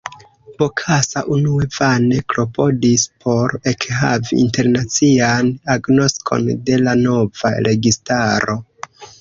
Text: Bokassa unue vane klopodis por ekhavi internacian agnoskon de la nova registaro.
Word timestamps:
Bokassa 0.59 1.21
unue 1.33 1.67
vane 1.75 2.17
klopodis 2.33 3.03
por 3.25 3.53
ekhavi 3.73 4.39
internacian 4.45 5.53
agnoskon 5.77 6.51
de 6.71 6.81
la 6.89 6.97
nova 7.07 7.57
registaro. 7.71 8.61